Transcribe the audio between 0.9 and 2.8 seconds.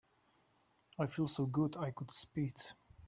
I feel so good I could spit.